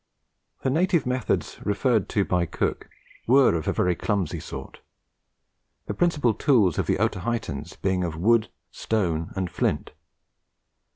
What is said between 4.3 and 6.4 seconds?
sort; the principal